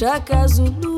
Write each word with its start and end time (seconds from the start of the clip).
Chakazu 0.00 0.64
no 0.80 0.89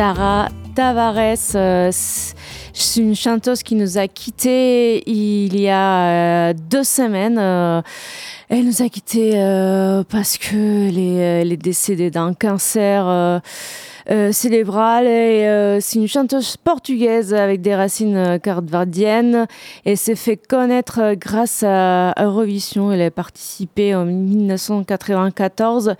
Sarah 0.00 0.48
Tavares. 0.74 1.54
Euh, 1.56 1.90
c'est 1.92 3.00
une 3.02 3.14
chanteuse 3.14 3.62
qui 3.62 3.74
nous 3.74 3.98
a 3.98 4.08
quittés 4.08 5.02
il 5.06 5.60
y 5.60 5.68
a 5.68 6.48
euh, 6.48 6.54
deux 6.54 6.84
semaines. 6.84 7.36
Euh, 7.38 7.82
elle 8.48 8.64
nous 8.64 8.80
a 8.80 8.88
quittés 8.88 9.32
parce 10.08 10.38
que 10.38 10.88
est 11.52 11.56
décédée 11.58 12.10
d'un 12.10 12.32
cancer 12.32 13.42
euh, 14.08 14.32
célébrale. 14.32 15.06
Euh, 15.06 15.78
c'est 15.80 15.98
une 15.98 16.08
chanteuse 16.08 16.56
portugaise 16.56 17.34
avec 17.34 17.60
des 17.60 17.74
racines 17.74 18.16
euh, 18.16 18.38
cardvardiennes 18.38 19.46
et 19.84 19.96
s'est 19.96 20.14
fait 20.14 20.36
connaître 20.36 21.14
grâce 21.14 21.62
à 21.62 22.14
Eurovision. 22.18 22.92
Elle 22.92 23.02
a 23.02 23.10
participé 23.10 23.94
en 23.94 24.04
1994 24.04 25.94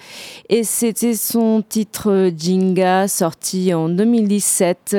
et 0.49 0.64
c'était 0.64 1.14
son 1.14 1.62
titre 1.67 2.31
Jinga 2.37 3.08
sorti 3.08 3.75
en 3.75 3.88
2017. 3.88 4.97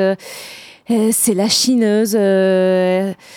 C'est 1.12 1.34
la 1.34 1.48
chineuse 1.48 2.18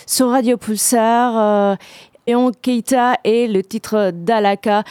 sur 0.07 0.31
Radio 0.31 0.57
Pulsar. 0.57 1.79
et 2.27 2.35
en 2.35 2.51
Keita 2.51 3.19
et 3.23 3.47
le 3.47 3.63
titre 3.63 4.11
Dalaka 4.13 4.83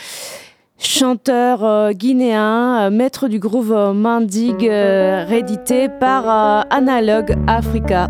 chanteur 0.86 1.64
euh, 1.64 1.92
guinéen, 1.92 2.86
euh, 2.86 2.90
maître 2.90 3.28
du 3.28 3.40
groove 3.40 3.72
euh, 3.72 3.94
Mandig, 3.94 4.68
réédité 4.68 5.90
par 6.00 6.66
Analog 6.70 7.36
Africa. 7.48 8.10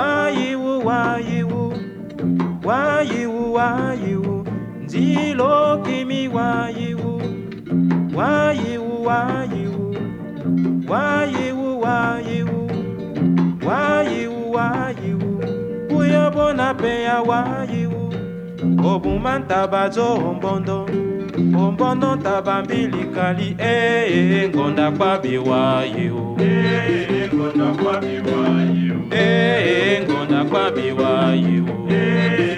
wayiwu 0.00 0.86
wayiwu 0.86 1.62
wayiwu 2.64 3.54
wayiwu 3.54 4.46
nzilo 4.84 5.78
kimi 5.86 6.28
wayiwu 6.28 7.22
wayiwu 8.16 9.04
wayiwu 9.06 9.94
wayiwu 10.90 11.80
wayiwu 11.80 12.70
wayiwu 13.66 14.52
wayiwu 14.52 15.32
kuyobona 15.88 16.74
peya 16.74 17.16
wayiwu 17.30 18.02
obumantabazo 18.92 20.06
ombondo 20.28 20.78
Mm. 21.40 21.54
ombono 21.56 22.16
tabambilikali 22.16 23.56
ee 23.58 24.42
eh, 24.42 24.48
ngonda 24.50 24.90
kwabiwa 24.90 25.82
yo 26.04 26.36
eh. 26.40 27.30
ngonda 27.34 27.64
kwabiwa 27.82 28.48
yo 28.86 28.94
oh. 28.94 29.14
eh, 29.14 29.66
eh 29.66 30.02
ngonda 30.04 30.44
kwabiwa 30.44 31.10
yo 31.34 31.64
ee 31.90 32.49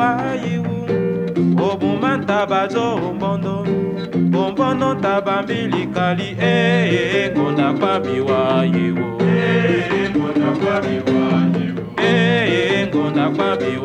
wa 0.00 0.10
yiwu 0.44 0.76
obuma 1.70 2.10
ntabazo 2.16 2.84
ombondo 3.08 3.54
ombono 4.42 4.88
tabambilikali 5.04 6.28
ee 6.40 7.30
ngonda 7.32 7.68
kwabi 7.78 8.16
wa 8.28 8.40
yiwu 8.74 9.06
ee 9.20 10.08
ngonda 10.10 10.50
kwabi 10.60 10.96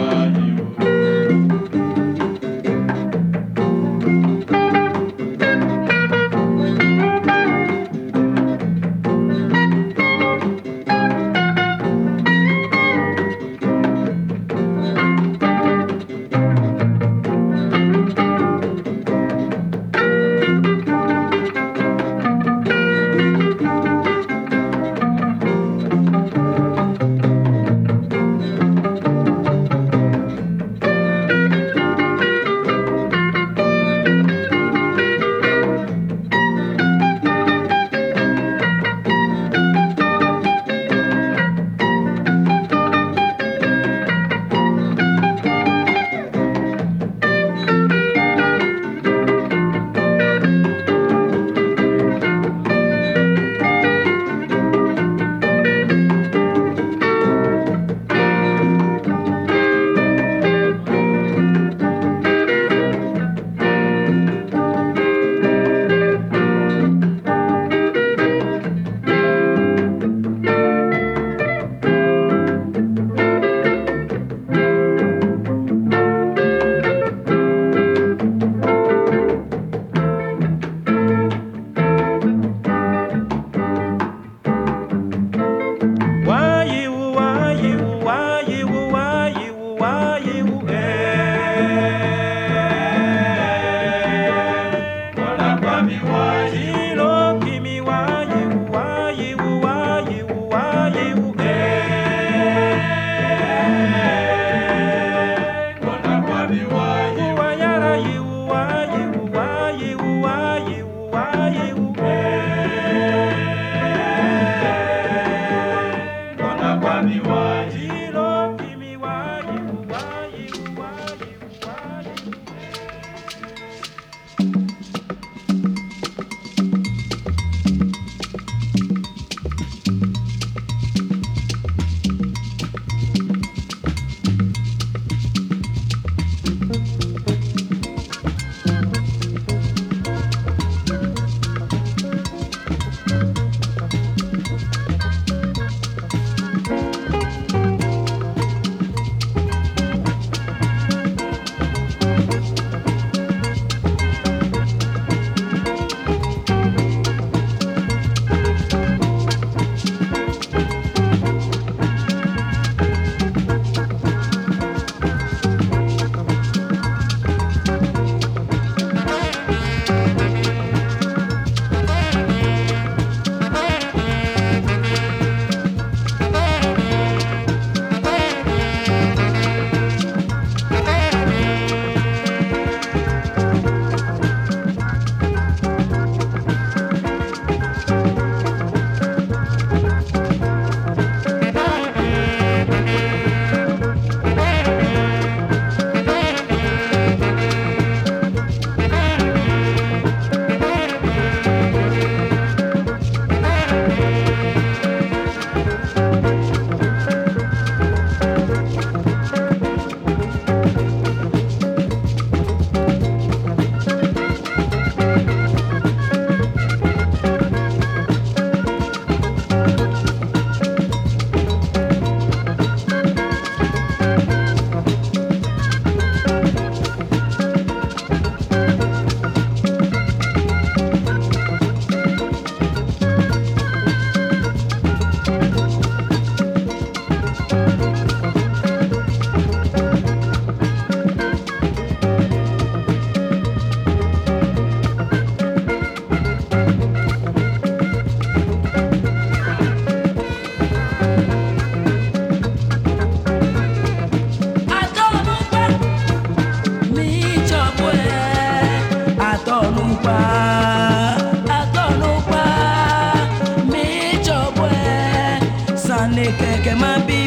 ne 266.15 266.27
keke 266.39 266.75
mabi 266.75 267.26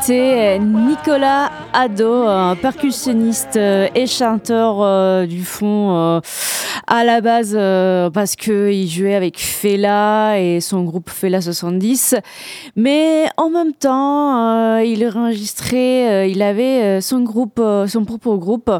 C'était 0.00 0.58
Nicolas 0.58 1.50
Ado, 1.72 2.26
percussionniste 2.60 3.56
euh, 3.56 3.88
et 3.94 4.06
chanteur 4.06 4.76
euh, 4.80 5.26
du 5.26 5.44
fond 5.44 5.96
euh, 5.96 6.20
à 6.86 7.04
la 7.04 7.20
base 7.20 7.52
parce 8.12 8.36
qu'il 8.36 8.88
jouait 8.88 9.14
avec 9.14 9.38
Fela 9.38 10.38
et 10.38 10.60
son 10.60 10.84
groupe 10.84 11.10
Fela 11.10 11.40
70. 11.40 12.14
Mais 12.76 13.26
en 13.36 13.50
même 13.50 13.72
temps, 13.72 14.78
il 14.78 15.06
enregistré, 15.06 16.28
il 16.30 16.42
avait 16.42 17.00
son 17.00 17.20
groupe, 17.20 17.62
son 17.86 18.04
propre 18.04 18.36
groupe 18.36 18.70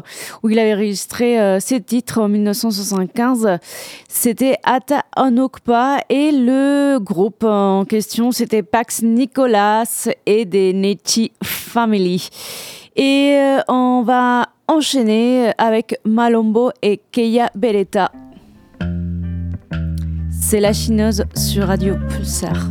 où 0.43 0.49
il 0.49 0.59
avait 0.59 0.73
enregistré 0.73 1.59
ses 1.59 1.81
titres 1.81 2.19
en 2.21 2.27
1975. 2.27 3.59
C'était 4.07 4.57
Ata 4.63 5.03
Onokpa 5.17 5.99
et 6.09 6.31
le 6.31 6.99
groupe 6.99 7.43
en 7.43 7.85
question, 7.85 8.31
c'était 8.31 8.63
Pax 8.63 9.01
Nicolas 9.01 10.07
et 10.25 10.45
des 10.45 10.73
Nechi 10.73 11.31
Family. 11.43 12.29
Et 12.95 13.35
euh, 13.37 13.59
on 13.67 14.01
va 14.03 14.49
enchaîner 14.67 15.51
avec 15.57 15.99
Malombo 16.05 16.71
et 16.81 17.01
Keia 17.11 17.49
Beretta. 17.55 18.11
C'est 20.29 20.59
la 20.59 20.73
chineuse 20.73 21.23
sur 21.35 21.67
Radio 21.67 21.95
Pulsar. 22.09 22.67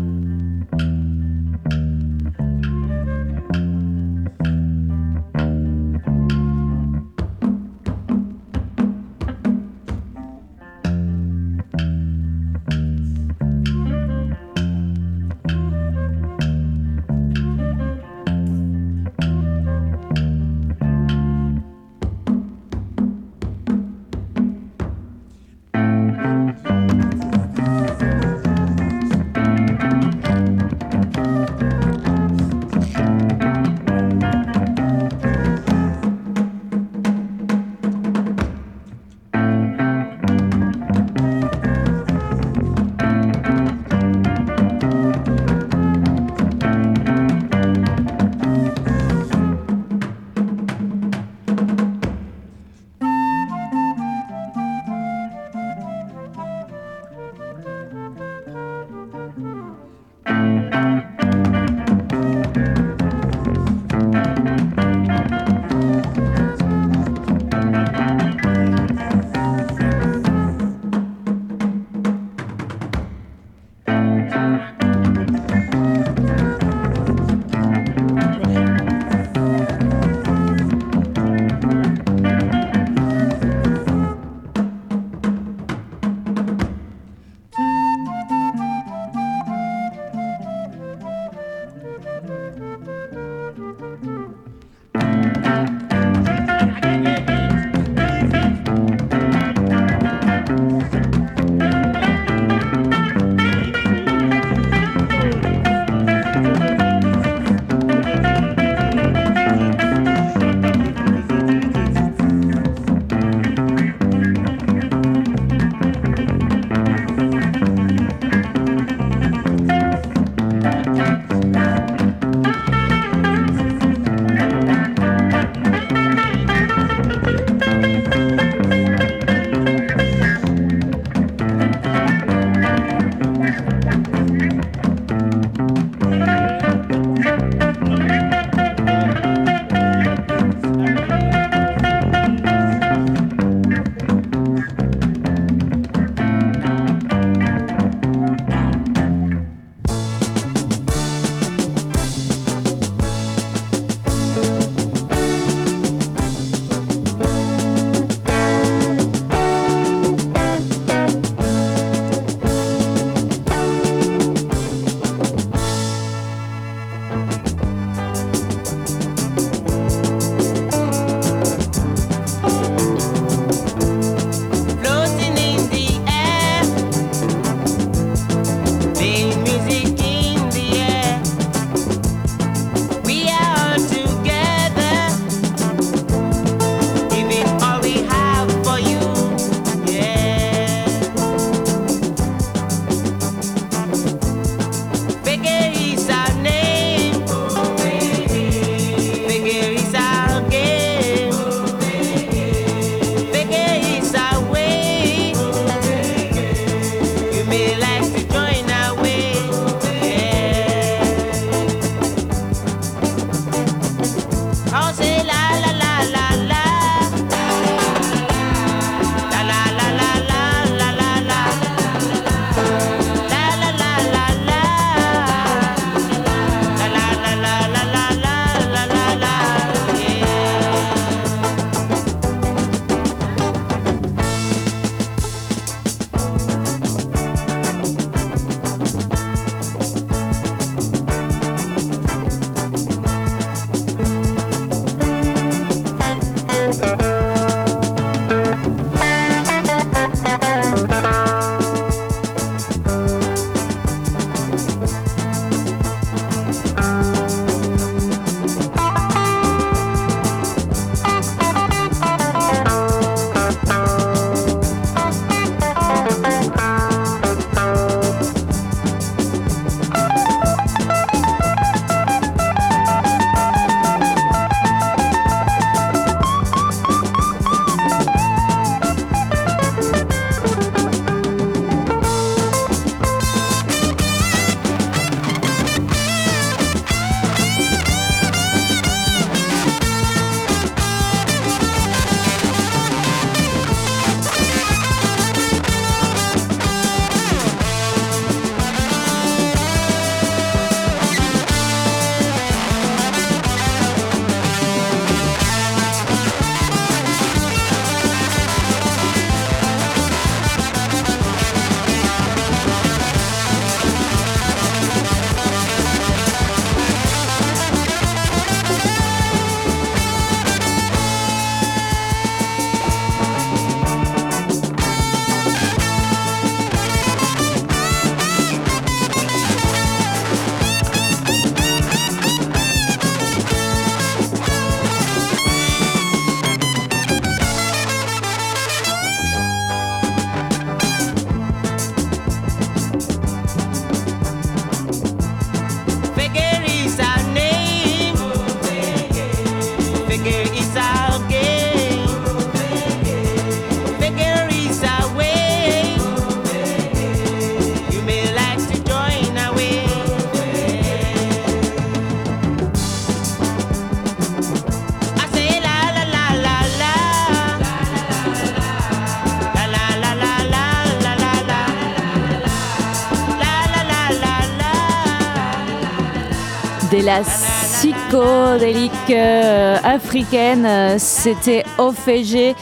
La 377.07 377.23
psychodélique 377.23 378.91
euh, 379.11 379.77
africaine, 379.85 380.67
euh, 380.67 380.97
c'était 380.99 381.63
Ophégie, 381.79 382.53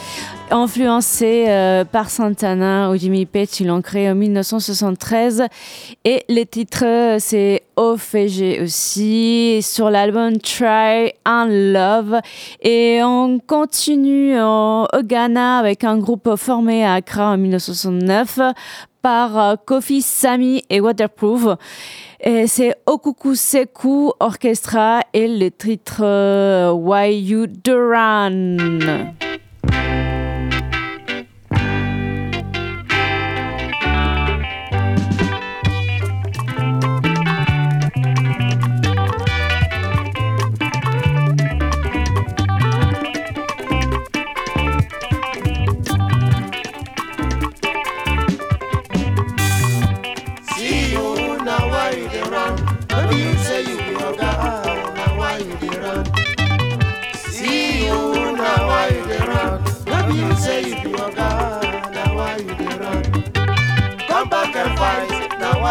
influencé 0.51 1.45
euh, 1.47 1.83
par 1.83 2.11
Santana 2.11 2.91
ou 2.91 2.95
Jimmy 2.95 3.25
Page. 3.25 3.59
Ils 3.59 3.65
l'ont 3.65 3.81
créé 3.81 4.07
en 4.07 4.13
1973. 4.13 5.45
Et 6.03 6.23
le 6.29 6.43
titre, 6.43 7.17
c'est 7.17 7.63
Ophégie 7.75 8.59
aussi, 8.61 9.61
sur 9.63 9.89
l'album 9.89 10.37
Try 10.37 11.13
and 11.25 11.47
Love. 11.49 12.19
Et 12.61 12.99
on 13.03 13.39
continue 13.39 14.39
au 14.39 14.85
Ghana 15.03 15.57
avec 15.57 15.83
un 15.83 15.97
groupe 15.97 16.35
formé 16.35 16.85
à 16.85 16.93
Accra 16.93 17.31
en 17.31 17.37
1969 17.37 18.39
par 19.05 19.57
Kofi 19.67 20.01
Sami 20.01 20.63
et 20.67 20.81
Waterproof 20.81 21.59
c'est 22.47 22.75
Okuku 22.87 23.35
Seku 23.35 24.11
Orchestra 24.19 25.01
et 25.13 25.27
le 25.27 25.51
titre 25.51 26.01
euh, 26.01 26.71
Why 26.71 27.13
You 27.13 27.45
Duran. 27.45 28.57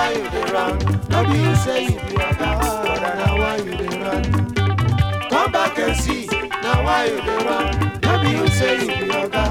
Why 0.05 0.13
you 0.13 0.29
dey 0.31 0.53
run? 0.53 0.79
No 1.09 1.25
be 1.25 1.39
you 1.39 1.57
say 1.57 1.85
you 1.85 1.91
be 1.93 2.15
oga, 2.21 2.51
na 3.21 3.37
why 3.39 3.57
you 3.57 3.75
dey 3.77 3.99
run? 4.03 4.23
Come 5.31 5.53
back 5.53 5.79
and 5.79 5.97
see, 5.97 6.27
na 6.63 6.83
why 6.85 7.07
you 7.07 7.21
dey 7.23 7.45
run? 7.49 8.01
No 8.03 8.13
be 8.23 8.31
you 8.37 8.47
say 8.49 8.81
you 8.81 8.87
be 8.87 9.13
oga, 9.21 9.45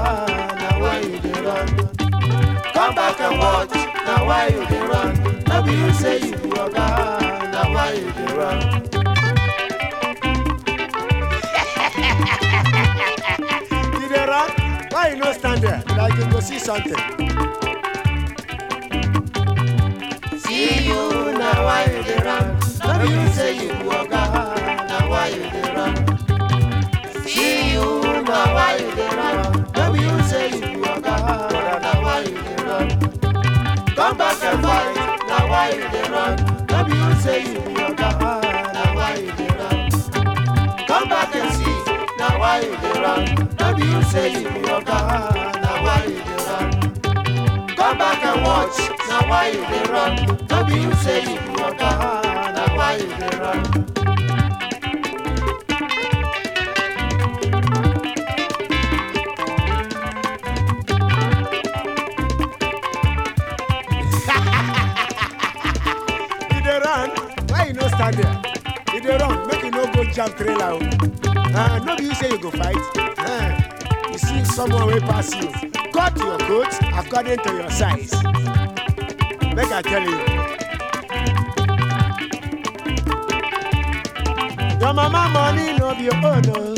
na 0.62 0.78
why 0.80 1.00
you 1.00 1.18
dey 1.18 1.40
run? 1.42 1.66
Come 2.72 2.94
back 2.94 3.20
and 3.20 3.38
watch, 3.38 3.74
na 4.06 4.24
why 4.26 4.46
you 4.48 4.64
dey 4.66 4.82
run? 4.86 5.42
No 5.48 5.62
be 5.62 5.72
you 5.72 5.92
say 5.92 6.18
you 6.20 6.36
be 6.36 6.48
oga, 6.50 6.86
na 7.52 7.62
why 7.74 7.92
you 7.94 8.12
dey 8.12 8.34
run? 8.38 8.60
You 14.00 14.08
dey 14.08 14.24
run? 14.26 14.50
Why 14.90 15.08
you 15.10 15.16
no 15.16 15.32
stand 15.32 15.62
there? 15.62 15.82
Like 15.96 16.14
you 16.14 16.30
go 16.30 16.38
see 16.38 16.58
something. 16.60 16.94
Na 21.64 21.70
why 21.70 21.84
you 21.86 22.02
dey 22.02 22.18
run? 22.24 22.58
No 22.84 22.98
be 23.00 23.08
you 23.14 23.28
say 23.32 23.54
you 23.56 23.72
oga, 23.72 24.22
na 24.88 25.08
why 25.08 25.28
you 25.28 25.42
dey 25.50 25.74
run? 25.74 25.94
See 27.26 27.72
you, 27.72 28.02
na 28.24 28.54
why 28.54 28.76
you 28.76 28.94
dey 28.94 29.08
run? 29.16 29.66
No 29.76 29.92
be 29.92 30.00
you 30.00 30.22
say 30.24 30.48
you 30.50 30.82
oga, 30.84 31.16
na 31.84 31.92
why 32.02 32.20
you 32.20 32.34
dey 32.34 32.56
run? 32.64 32.88
Come 33.96 34.16
back 34.18 34.42
and 34.44 34.62
fight, 34.62 34.94
na 35.28 35.38
why 35.48 35.70
you 35.70 35.88
dey 35.88 36.08
run? 36.10 36.36
No 36.70 36.84
be 36.84 36.92
you 36.96 37.14
say 37.24 37.40
you 37.42 37.60
oga, 37.86 38.10
na 38.74 38.94
why 38.94 39.14
you 39.16 39.32
dey 39.32 39.48
run? 39.56 39.90
Come 40.86 41.08
back 41.08 41.34
and 41.34 41.50
see, 41.54 41.76
na 42.18 42.38
why 42.38 42.60
you 42.60 42.76
dey 42.76 43.00
run? 43.00 43.48
No 43.58 43.74
be 43.74 43.84
you 43.86 44.02
say 44.02 44.28
you 44.32 44.48
oga, 44.68 44.98
na 45.62 45.82
why 45.82 46.04
you 46.04 46.20
dey 46.28 46.44
run? 46.44 46.73
Come 47.84 47.98
back 47.98 48.24
and 48.24 48.42
watch, 48.42 48.78
na 49.10 49.28
why 49.28 49.48
you 49.48 49.60
dey 49.60 49.84
run? 49.92 50.16
No 50.48 50.64
be 50.64 50.72
you 50.80 50.94
say 51.04 51.20
you 51.20 51.38
be 51.38 51.60
oga, 51.60 51.90
na 52.56 52.74
why 52.74 52.96
you 52.96 53.08
dey 53.20 53.36
run? 53.36 53.60
Stand 67.94 68.14
there? 68.16 68.42
You 68.94 69.00
dey 69.00 69.16
run, 69.18 69.46
make 69.46 69.62
you 69.62 69.70
no 69.70 69.86
go 69.92 70.04
jam 70.04 70.30
trailer. 70.32 70.78
Uh, 71.54 71.78
no 71.84 71.96
be 71.96 72.04
you 72.04 72.14
say 72.14 72.30
you 72.30 72.38
go 72.38 72.50
fight. 72.50 72.76
Uh, 72.96 74.10
you 74.10 74.18
see 74.18 74.44
someone 74.44 74.86
wey 74.88 75.00
pass 75.00 75.34
you, 75.34 75.48
cut 75.94 76.16
your 76.18 76.38
coat 76.38 76.72
according 76.92 77.38
to 77.38 77.52
your 77.54 77.70
size. 77.70 78.12
Make 79.54 79.70
I 79.72 79.82
tell 79.82 80.02
you. 80.02 80.18
Your 84.80 84.92
mama 84.92 85.28
money 85.32 85.78
no 85.78 85.94
be 85.94 86.04
your 86.04 86.16
own. 86.16 86.42
o. 86.50 86.74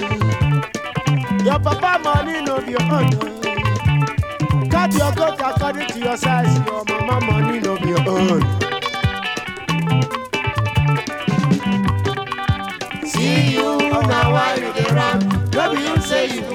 Your 1.44 1.58
papa 1.58 1.98
money 2.04 2.42
no 2.42 2.60
be 2.60 2.72
your 2.72 2.82
own. 2.82 3.14
o. 3.14 4.68
Cut 4.68 4.92
your 4.94 5.12
coat 5.12 5.40
according 5.40 5.88
to 5.88 5.98
your 5.98 6.16
size. 6.16 6.54
Your 6.66 6.84
mama 6.84 7.20
money 7.26 7.60
no 7.60 7.76
be 7.78 7.88
your 7.88 8.08
own. 8.08 8.42
See 13.06 13.54
you, 13.54 13.78
na 13.90 14.30
why 14.32 14.54
you 14.56 14.72
dey 14.74 14.90
run? 14.94 15.18
No 15.52 15.74
be 15.74 15.80
you 15.82 15.96
say 16.02 16.34
you 16.34 16.42
be 16.42 16.54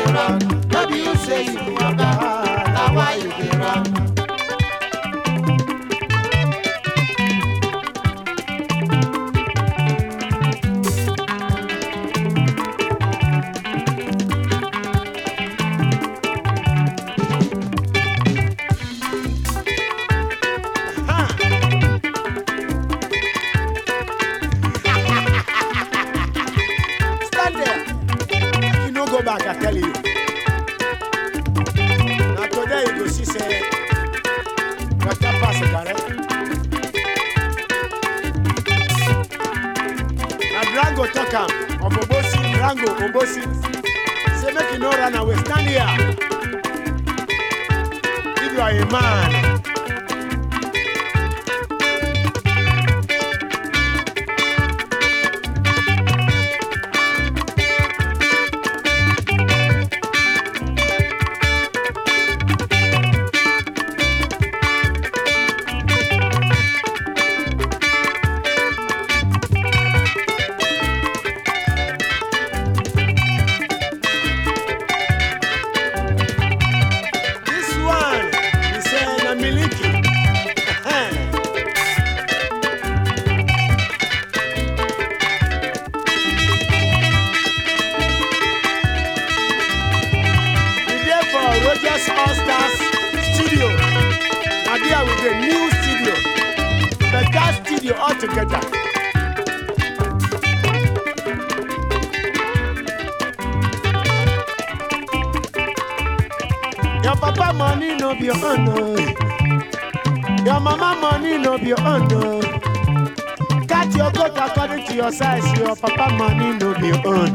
Cut 113.67 113.95
your 113.95 114.11
coat 114.11 114.37
according 114.37 114.85
to 114.87 114.93
your 114.93 115.11
size. 115.11 115.43
Your 115.57 115.75
papa 115.75 116.13
money 116.15 116.53
no 116.59 116.73
be 116.79 116.91
own. 117.03 117.33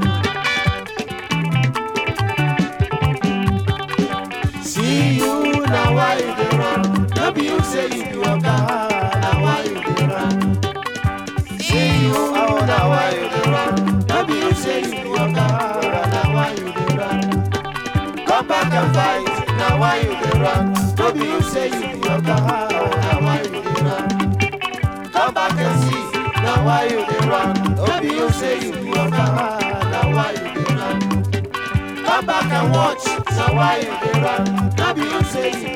See 4.63 5.17
you, 5.19 5.53
na 5.67 5.93
why 5.93 6.19
you 6.19 6.35
dey 6.39 6.57
run? 6.57 7.07
No 7.17 7.33
be 7.33 7.43
you 7.45 7.61
say 7.63 7.87
you 7.87 8.05
be 8.05 8.17
oga, 8.23 8.57
na 9.23 9.31
why 9.43 9.63
you 9.65 9.75
dey 9.75 10.07
run? 10.07 10.39
See 11.59 12.05
you, 12.07 12.13
na 12.71 12.79
why 12.89 13.11
you 13.11 13.27
dey 13.35 13.51
run? 13.51 14.07
No 14.07 14.25
be 14.25 14.35
you 14.35 14.53
say 14.55 14.83
you 14.83 14.91
be 14.91 15.09
oga, 15.19 15.47
na 16.15 16.23
why 16.35 16.51
you 16.53 16.71
dey 16.77 16.97
run? 16.97 17.21
Come 18.27 18.47
back 18.47 18.73
and 18.73 18.95
fight, 18.95 19.49
na 19.59 19.79
why 19.81 19.97
you 19.99 20.15
dey 20.23 20.39
run? 20.41 20.73
No 20.97 21.13
be 21.13 21.21
you 21.25 21.43
say 21.43 21.67
you 21.67 21.81
be 22.01 22.09
oga, 22.09 22.37
na 22.39 23.21
why 23.25 23.43
why 26.67 26.85
you 26.85 27.01
dey 27.07 27.29
run? 27.29 27.55
No 27.77 28.01
be 28.01 28.09
you 28.09 28.31
say 28.31 28.55
you 28.65 28.73
be 28.73 28.91
oga, 29.03 29.27
na 29.93 30.01
why 30.17 30.31
you 30.33 30.65
dey 30.65 30.75
run? 30.75 30.99
Come 32.05 32.27
back 32.27 32.53
and 32.59 32.73
watch, 32.73 33.05
now 33.37 33.55
why 33.55 33.77
you 33.79 33.95
dey 34.03 34.21
run? 34.21 34.45
No 34.77 34.95
be 34.95 35.03
you 35.03 35.23
say 35.25 35.51
you 35.51 35.76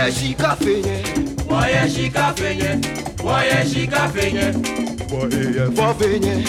yẹ 0.00 0.10
ṣí 0.18 0.28
káfé 0.42 0.72
yẹn. 0.86 1.02
wọ́n 1.50 1.66
yẹ 1.74 1.82
ṣí 1.94 2.04
káfé 2.16 2.48
yẹn. 2.62 2.78
wọ́n 3.26 3.42
yẹ 3.50 3.58
ṣí 3.70 3.82
káfé 3.92 4.24
yẹn. 4.38 4.54
wọ́n 5.10 5.26
yẹ 5.32 5.42
yẹ 5.56 5.64
fọ́fé 5.76 6.08
yẹn. 6.26 6.40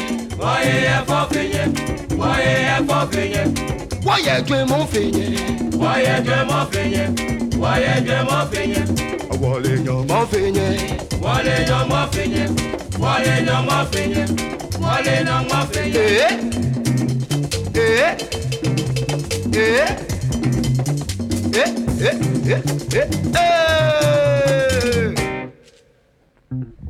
wọ́n 0.41 0.60
yẹ 0.68 0.76
yẹ 0.88 0.95
fọ́fé 1.10 1.41
yẹn. 1.56 1.70
wọ́n 2.20 2.38
yẹ 2.45 2.54
yẹ 2.68 2.76
fọ́fé 2.89 3.24
yẹn. 3.36 3.49
wọ́n 4.06 4.20
yẹ 4.28 4.36
gbé 4.47 4.58
mọ́ 4.72 4.82
fè 4.91 5.02
yẹn. 5.18 5.34
wọ́n 5.82 5.97
yẹ 6.06 6.16
gbé 6.26 6.38
mọ́ 6.49 6.62
fè 6.72 6.82
yẹn. 6.95 7.10
wọ́n 7.62 7.78
yẹ 7.86 7.93
gbé 8.06 8.18
mọ́ 8.30 8.41
fè 8.52 8.62
yẹn. 8.74 8.88
wọ́n 9.41 9.58
lè 9.64 9.74
yan 9.88 10.02
mọ́ 10.10 10.22
fè 10.32 10.41
yẹn. 10.58 10.80
wọ́n 11.24 11.39
lè 11.45 11.56
yan 11.70 11.84
mọ́ 11.91 12.02
fè 12.14 12.24
yẹn. 12.36 12.49
wọ́n 13.02 13.18
lè 13.26 13.36
yan 13.47 13.62
mọ́ 13.70 13.80
fè 13.91 14.02
yẹn. 14.16 14.30
wọ́n 14.84 14.99
lè 15.06 15.16
yan 15.28 15.41
mọ́ 15.49 15.62
fè 15.72 15.82
yẹn. 15.95 16.06
ee 16.06 16.30
ee 17.76 18.10
ee 19.54 19.88
ee. 21.62 21.81
eh, 22.02 22.18
eh, 22.47 22.62
eh, 22.93 23.10
eh. 23.34 23.43
eh. 26.52 26.81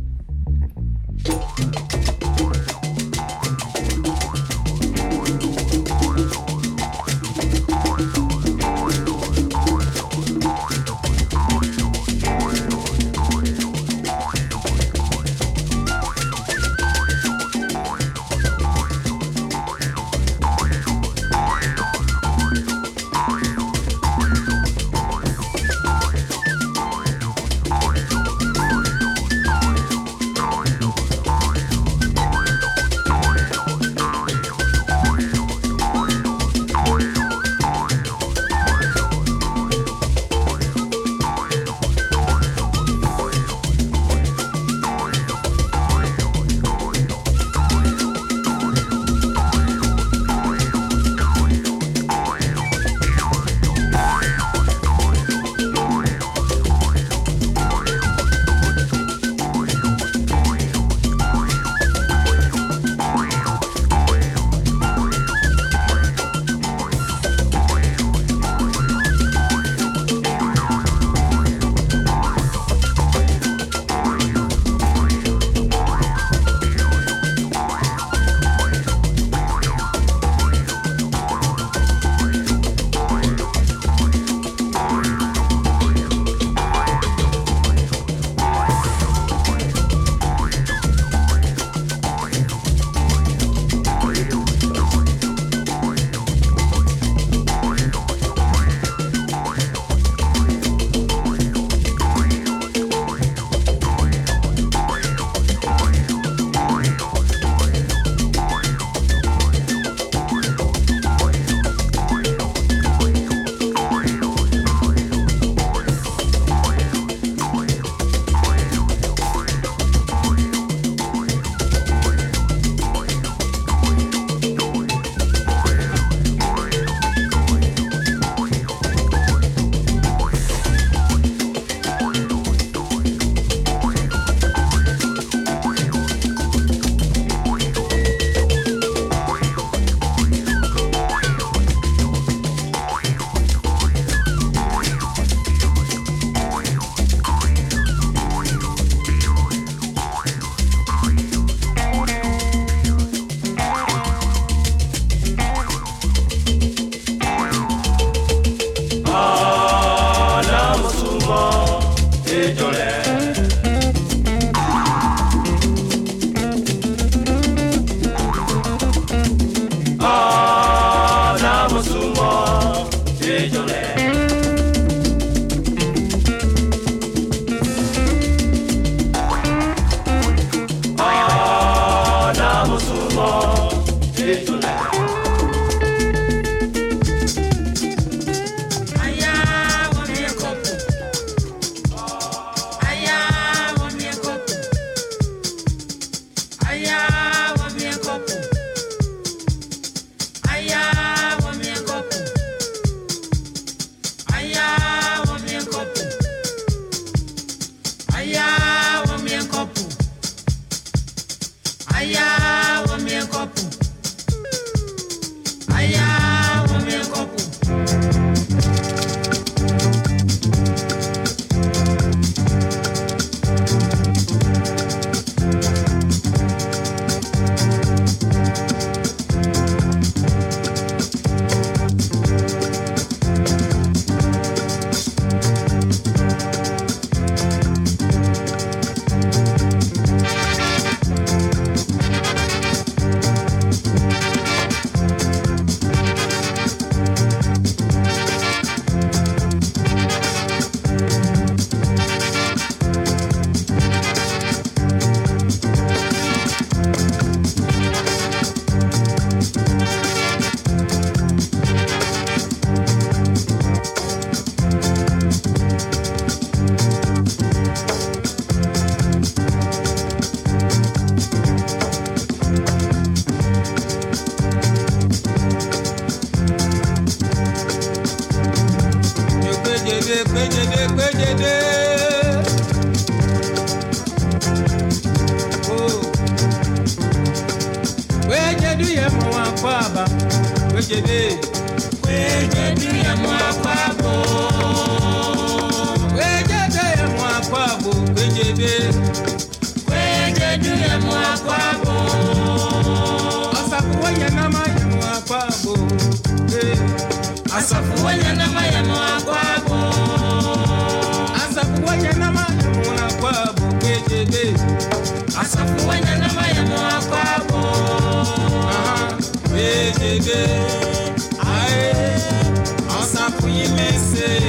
Asafu 323.01 323.47
yimese 323.49 324.41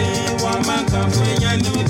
wa 0.44 0.61
maka 0.66 1.11
fwenyani 1.11 1.82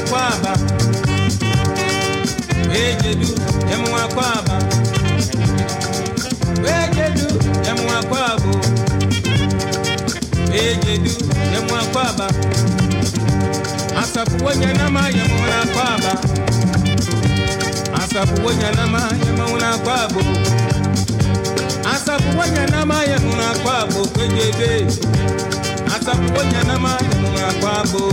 kwaba 0.00 0.56
wejedu 2.70 3.28
emu 3.72 3.96
akwaba 3.96 4.58
wejedu 6.62 7.28
emu 7.70 7.90
akwabo 7.98 8.60
wejedu 10.52 11.10
emu 11.56 11.76
akwaba 11.76 12.28
asafu 14.02 14.44
wonya 14.44 14.72
nama 14.74 15.08
yemu 15.08 15.40
akwaba 15.62 16.20
asafu 18.04 18.46
wonya 18.46 18.70
nama 18.72 19.10
yemu 19.26 19.56
akwabo 19.74 20.20
asafu 21.94 22.38
wonya 22.38 22.66
nama 22.66 23.02
yemu 23.02 23.32
akwabo 23.52 24.00
wejedu 24.20 24.86
asafu 25.96 26.34
wonya 26.38 26.62
nama 26.66 26.90
yemu 26.90 27.26
kwabo. 27.60 28.12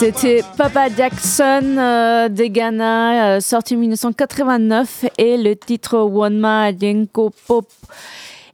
C'était 0.00 0.42
Papa 0.56 0.88
Jackson 0.88 1.76
euh, 1.76 2.30
de 2.30 2.44
Ghana, 2.44 3.34
euh, 3.36 3.40
sorti 3.40 3.76
en 3.76 3.80
1989, 3.80 5.04
et 5.18 5.36
le 5.36 5.54
titre 5.54 5.98
Wanma 5.98 6.70
Yenko 6.70 7.30
Pop. 7.46 7.66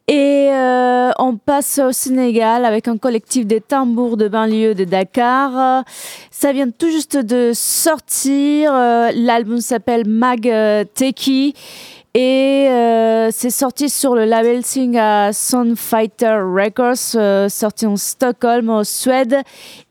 Et 0.08 0.48
euh, 0.50 1.12
on 1.20 1.36
passe 1.36 1.78
au 1.78 1.92
Sénégal 1.92 2.64
avec 2.64 2.88
un 2.88 2.96
collectif 2.98 3.46
de 3.46 3.58
tambours 3.60 4.16
de 4.16 4.26
banlieue 4.26 4.74
de 4.74 4.82
Dakar. 4.82 5.84
Ça 6.32 6.52
vient 6.52 6.68
tout 6.68 6.90
juste 6.90 7.16
de 7.16 7.52
sortir. 7.54 8.72
euh, 8.74 9.12
L'album 9.14 9.60
s'appelle 9.60 10.04
Mag 10.08 10.52
Teki. 10.94 11.54
Et 12.18 12.66
euh, 12.70 13.28
c'est 13.30 13.50
sorti 13.50 13.90
sur 13.90 14.14
le 14.14 14.24
label 14.24 14.64
Singa 14.64 15.34
Soundfighter 15.34 16.38
Records, 16.40 17.14
euh, 17.14 17.50
sorti 17.50 17.84
en 17.84 17.96
Stockholm, 17.96 18.70
en 18.70 18.84
Suède. 18.84 19.36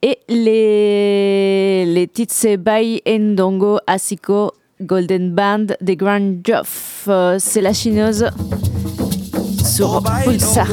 Et 0.01 0.17
les, 0.27 1.85
les 1.85 2.07
titres, 2.07 2.33
c'est 2.35 2.57
Bai 2.57 3.03
Ndongo 3.07 3.77
Asiko 3.85 4.53
Golden 4.81 5.35
Band 5.35 5.67
des 5.81 5.95
Grand 5.95 6.43
Joff. 6.43 7.05
Euh, 7.07 7.37
c'est 7.37 7.61
la 7.61 7.73
chineuse 7.73 8.27
sur 9.63 10.01
Pulsar. 10.23 10.67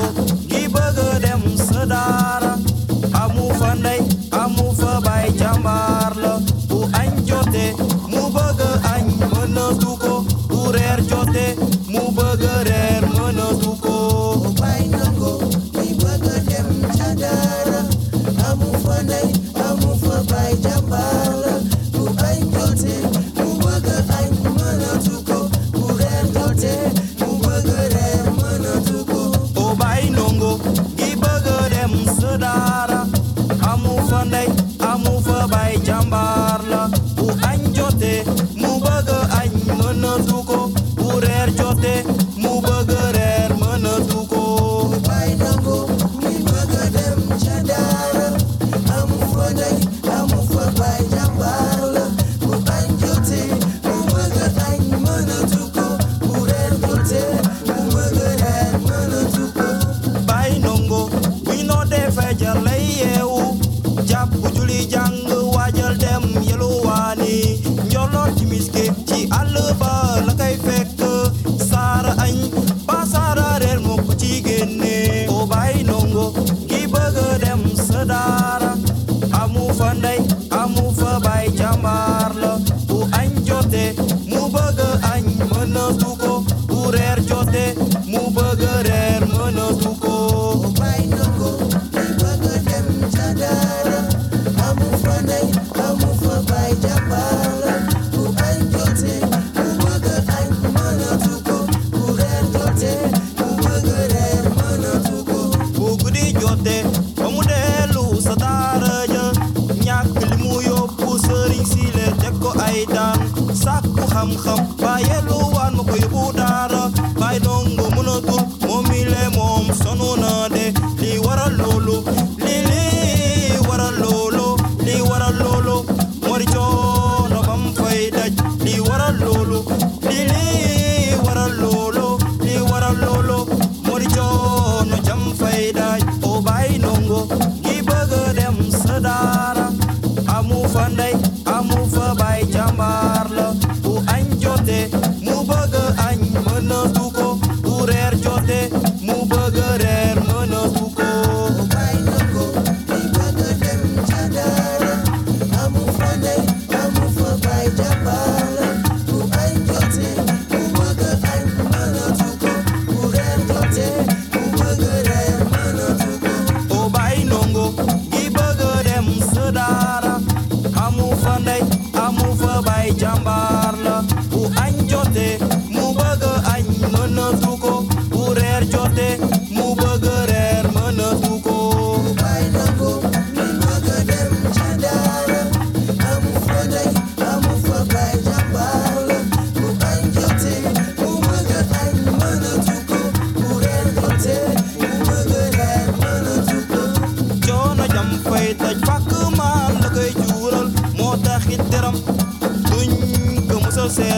fa 79.78 79.92
ndey 79.94 80.18
amu 80.60 80.84
fa 80.98 81.18
bay 81.24 81.46
jàmbaar 81.58 82.30
la 82.42 82.52
bu 82.88 82.98
añ 83.20 83.30
jotee 83.46 83.90
mu 84.30 84.42
bëgg 84.54 84.78
añ 85.12 85.24
mënatu 85.50 86.10
ko 86.22 86.34
bu 86.68 86.90
reer 86.94 87.18
jotee 87.28 87.74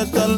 dëkkal 0.05 0.33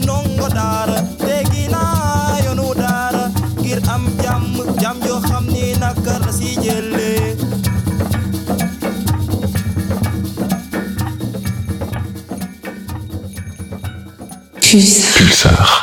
ndongo 0.00 0.46
daara 0.56 0.98
teggi 1.22 1.64
naa 1.72 2.40
yoonu 2.44 2.68
daara 2.80 3.24
ngir 3.60 3.80
am 3.94 4.04
jàmm 4.22 4.44
jàmm 4.82 4.96
yoo 5.08 5.20
xam 5.28 5.44
ni 5.52 5.64
la 5.82 5.90
si 6.38 6.50
jëlee 6.64 7.28
Pulsar. 15.14 15.79